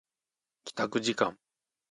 [0.63, 1.37] 帰宅時間